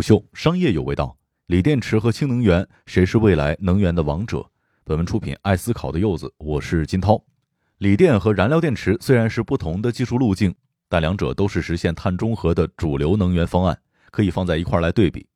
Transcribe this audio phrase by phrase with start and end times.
[0.00, 1.14] 虎嗅商业有味道，
[1.48, 4.50] 锂电池和氢能源谁是未来能源的王者？
[4.82, 7.22] 本文出品爱思考的柚子，我是金涛。
[7.76, 10.54] 锂电和燃料电池虽然是不同的技术路径，
[10.88, 13.78] 但两者都是实现碳中和的主流能源方案，
[14.10, 15.26] 可以放在一块来对比。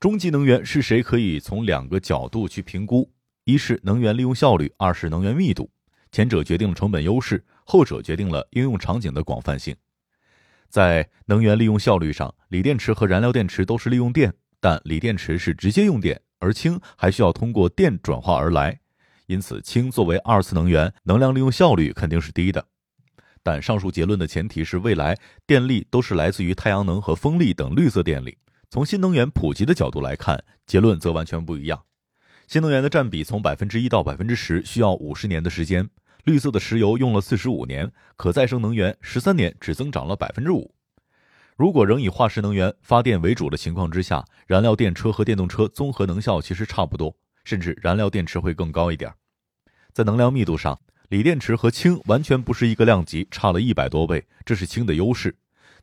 [0.00, 1.02] 终极能源是谁？
[1.02, 3.06] 可以从两个角度去评估：
[3.44, 5.70] 一是能源利用效率，二是能源密度。
[6.10, 9.76] 前者决定了成本优势，后者决定了应用场景的广泛性。
[10.70, 18.78] 在能源利用效率上，锂电池和燃料电池都是利用电，但锂电池是直接用电，而氢还需要通过电转化而来。
[19.26, 22.64] 因此，氢作为二次能源，能量利用效率肯定是低的。
[23.42, 28.38] 但上述结论的前提是，未来电力都是来自于太阳能和风力等绿色电力。
[28.70, 31.82] 从新能源普及的角度来看，结论则完全不一样。
[32.46, 35.88] 新能源的占比从百分之一到百分之十需要五十年的时间。
[36.24, 40.74] 绿色的石油用了四十五年，可再生能源十三年只增长了百分之五。
[41.56, 49.12] 如果仍以化石能源发电为主的情况之下，燃料电车和电动车综合能效其实差不多，甚至燃料电池会更高一点。
[49.92, 55.36] 在能量密度上，锂电池和氢完全不是一个量级，差了一百多倍，这是氢的优势。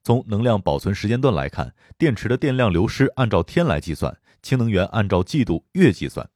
[0.03, 6.27] 从能量保存时间段来看，电池的电量流失按照天来计算，氢能源按照季度、月计算。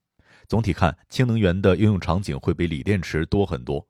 [0.47, 3.88] 总体看，氢能源的应用场景会比锂电池多很多。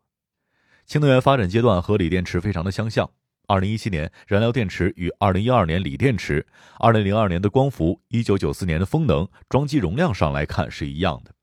[0.86, 3.10] 氢能源发展阶段和锂电池非常的相像。
[3.48, 6.46] 二零一七年燃料电池与二零一二年锂电池、
[6.80, 11.34] 二零零二年的光伏、一九九四年的风能，装机容量上来看是一样的。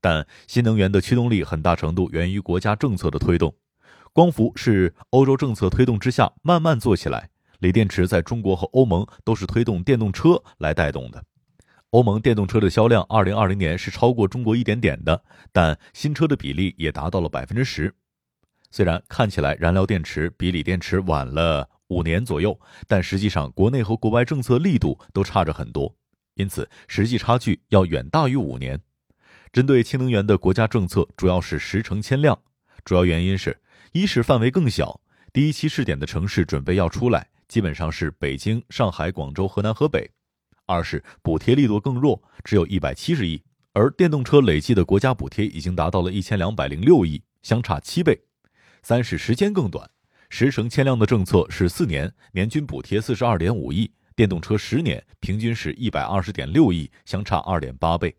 [0.00, 3.54] 但新能源的驱动力很大程度源于国家政策的推动。
[4.12, 11.22] 光伏是欧洲政策推动之下慢慢做起来，锂电池在中国和欧盟都是推动电动车来带动的。
[11.90, 17.94] 欧盟电动车的销量二零二零年是超过中国一点点的，但新车的比例也达到了百分之十。
[18.70, 25.94] 虽然看起来燃料电池比锂电池晚了五年左右，但实际上国内和国外政策力度都差着很多，
[26.34, 28.80] 因此实际差距要远大于五年。
[29.52, 32.40] 针对氢能源的国家政策主要是十成千量，
[32.84, 35.00] 主要原因是：一是范围更小，
[35.32, 40.08] 第一期试点的城市准备要出来，基本上是北京、上海、广州、河南、河北；
[40.66, 48.16] 二是补贴力度更弱，只有一百七十亿，而电动车累计的国家补贴已经达到了一千两百零六亿，相差七倍。
[48.82, 49.88] 三是时间更短，
[50.28, 58.14] 十成千辆的政策是四年，年均补贴四十二点五亿；电动车十年，平均是一百二十点六亿，相差二点八倍。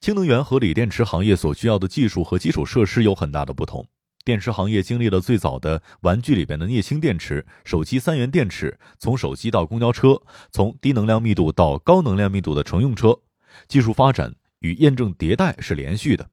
[0.00, 3.86] 氢能源和锂电池行业所需要的技术和基础设施有很大的不同。
[4.24, 13.18] 电池行业经历了最早的玩具里边的镍氢电池、手机三元电池，从手机到公交车，从低能量密度到高能量密度的乘用车，
[13.66, 16.28] 技术发展与验证迭代是连续的。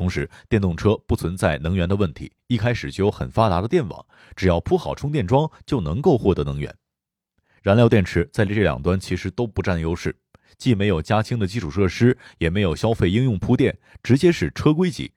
[0.00, 6.74] 同时，电动车不存在能源的问题，一开始就有很发达的电网，只要铺好充电桩就能够获得能源。
[7.60, 10.16] 燃料电池在这两端其实都不占优势，
[10.56, 15.12] 既没有加氢的基础设施，也没有消费应用铺垫，直接是车规级。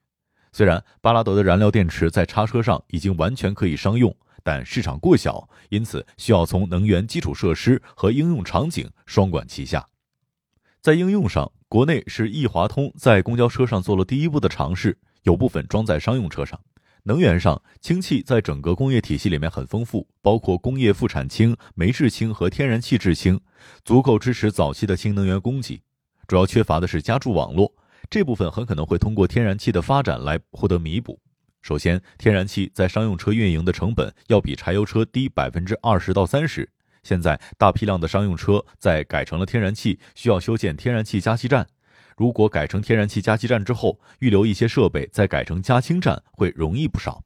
[0.51, 9.87] 虽然巴拉德的燃料电池在叉车上已经完全可以商用，但市场过小，因此需要从能源基础设施和应用场景双管齐下。
[10.81, 16.59] 在应用上，国内是易华通在公交车上做了第一步的尝试，有部分装在商用车上。
[17.01, 23.41] 能源上，氢气在整个工业体系里面很丰富，包括工业副产氢、煤制氢和天然气制氢，
[23.83, 25.81] 足够支持早期的氢能源供给。
[26.27, 27.73] 主要缺乏的是加注网络，
[28.07, 31.19] 这部分很可能会通过天然气的发展来获得弥补。
[31.63, 36.69] 首先，天然气在商用车运营的成本要比柴油车低百分之二十到三十。
[37.03, 41.67] 现在大批量的商用车在改成了天然气，需要修建天然气加气站。
[42.17, 47.23] 如果改成天然气加气站之后，预留一些设备再改成加氢站，会容易不少。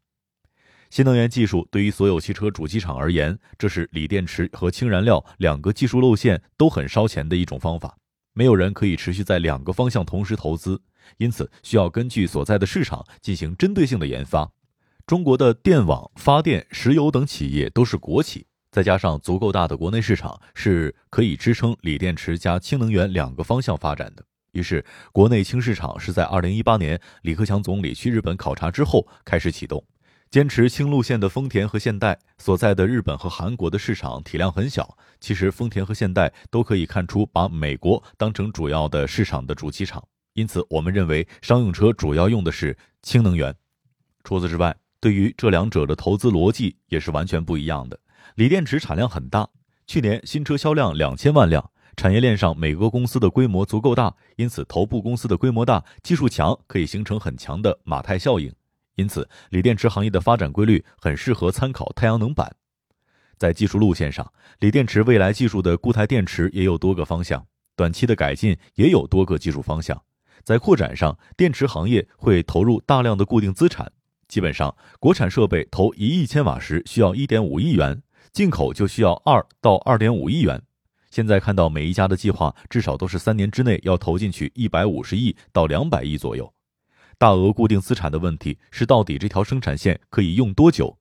[0.89, 7.97] 新能源技术对于所有汽车主机厂而言，这是锂电池和氢燃料两个技术路线都很烧钱的一种方法。
[8.33, 10.81] 没有人可以持续在两个方向同时投资，
[11.17, 14.49] 因此需要根据所在的市场进行针对性的研发。
[15.05, 18.46] 中国的电网、发电、石油等企业都是国企。
[18.71, 24.23] 再加上足够大的国内市场，是可以支撑锂电池加氢能源两个方向发展的。
[24.51, 29.83] 于是，国内氢市场是在二零一八年李克强总理去日本考察之后开始启动。
[30.29, 40.05] 坚持氢路线的丰田和现代所在的日本和韩国的市场体量很小，其实丰田和现代都可以看出把美国当成主要的市场的主机厂。
[40.33, 43.55] 因此，我们认为商用车主要用的是氢能源。
[44.23, 47.97] 除此之外，对于这两者的投资逻辑也是完全不一样的。
[48.37, 49.49] 锂电池产量很大，
[49.87, 58.53] 去年新车销量两千万辆，产业链上每个公司的规模足够大，因此头部公司的规模大、技术强，可以形成很强的马太效应。
[58.93, 62.55] 因此，锂电池行业的发展规律很适合参考太阳能板。
[63.39, 67.43] 在技术路线上，锂电池未来技术的固态电池也有多个方向。
[67.75, 69.99] 短期的改进也有多个技术方向。
[70.43, 73.91] 在扩展上，电池行业会投入大量的固定资产。
[74.27, 80.61] 基本上，国产设备投一亿千瓦时需要一点五亿元，进口就需要二到二点五亿元。
[81.09, 86.53] 现在看到每一家的计划，至少都是三年之内要投进去一百五十亿到两百亿左右。
[87.17, 90.97] 大额固定资产的问题是，到底这条生产线可以用多久？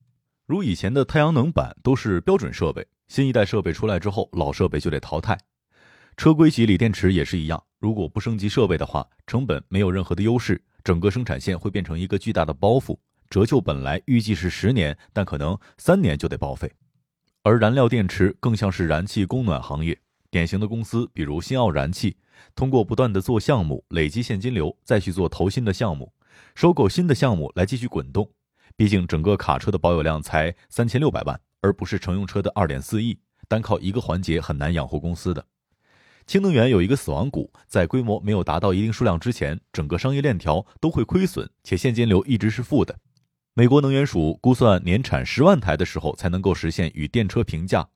[0.47, 5.37] 如以前的太阳能板都是标准设备，新一代设备出来之后，老设备就得淘汰。
[6.15, 12.97] 车规级锂电池也是一样，如果不升级设备的话，成本没有任何的优势，整个生产线会变成一个巨大的包袱。
[13.29, 16.71] 折旧本来预计是十年，但可能三年就得报废。
[17.47, 19.97] 而燃料电池更像是燃气供暖行业，
[20.29, 22.17] 典型的公司比如新奥燃气，
[22.53, 26.11] 通过不断的做项目累积现金流，再去做投新的项目，
[26.55, 28.29] 收购新的项目来继续滚动。
[28.75, 33.17] 毕竟整个卡车的保有量才三千六百万，而不是乘用车的二点四亿，
[33.47, 35.45] 单靠一个环节很难养活公司的。
[36.25, 42.99] 氢能源有一个死亡谷，在规模没有达到一定数量之前，整个商业链条都会亏损，且现金流一直是负的。
[43.57, 47.87] 美国能源署估算，年产十万台的时候才能够实现与电车平价。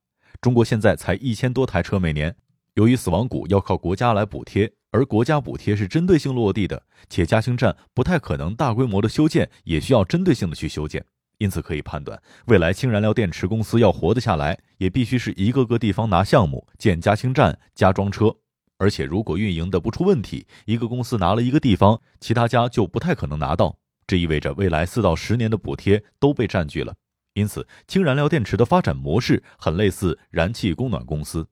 [0.42, 2.36] 中国现在才一千多台车每年，
[2.74, 6.82] 由于死亡谷要靠国家来补贴，而国家补贴是针对性落地的，
[7.12, 11.06] 且加氢站不太可能大规模的修建，也需要针对性的去修建。
[11.38, 18.36] 因此可以判断，未来氢燃料电池公司要活得下来，也必须是一个个地方拿项目建加氢站、加装车。
[18.80, 23.78] 而且如果运营的不出问题，一个公司拿了一个地方，其他家就不太可能拿到。
[24.12, 26.94] 这意味着未来四到十年的补贴都被占据了，
[27.34, 31.48] 因此氢燃料电池的发展模式很类似燃气供暖公司。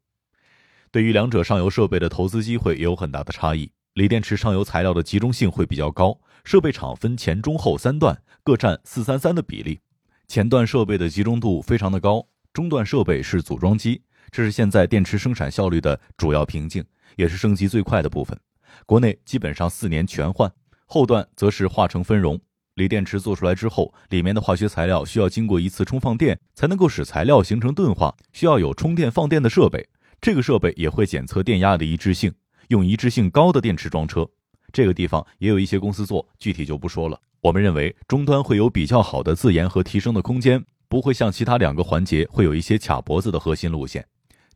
[0.91, 3.71] 对于两者上游设备的投资机会也有很大的差异。
[3.93, 9.79] 锂电池上游材料的集中性会比较高，设备厂分前中后三段，各占四三三的比例。
[10.27, 14.01] 前段设备的集中度非常的高，中段设备是组装机，
[14.31, 16.83] 这是现在电池生产效率的主要瓶颈，
[17.15, 18.37] 也是升级最快的部分。
[18.85, 20.51] 国内基本上四年全换，
[20.87, 22.37] 后段则是化成分容。
[22.79, 29.85] 锂电池做出来之后，里面的化学材料需要经过一次充放电，才能够使材料形成钝化，需要有充电放电的设备。
[30.21, 32.33] 这个设备也会检测电压的一致性，
[32.69, 34.25] 用一致性高的电池装车。
[34.71, 37.19] 这个地方也有一些公司做，具体就不说了。
[37.41, 44.05] 我们认为终端会有比较好的自研和提升的空间，不会像其他两个环节会有一些卡脖子的核心路线。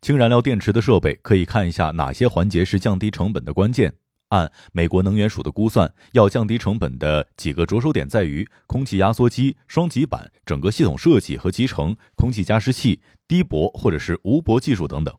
[0.02, 3.94] 氢燃料电池的设备可以看一下哪些环节是降低成本的关键。
[4.34, 15.16] 按美国能源署的估算，要降低成本的几个着手点在于空气压缩机、双极板、整个系统设计和集成、空气加湿器、低铂或者是无铂技术等等。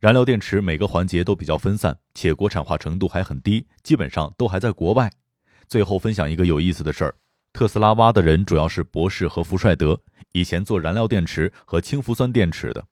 [0.00, 5.08] 燃料电池每个环节都比较分散，且国产化程度还很低，基本上都还在国外。
[5.68, 7.14] 最后分享一个有意思的事儿：
[7.52, 10.00] 特斯拉挖的人主要是博士和福帅德，
[10.32, 12.84] 以前做燃料电池和氢氟酸电池的。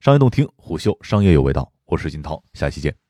[0.00, 3.07] 商业洞听虎嗅，商业有味道，我是金涛，下期见。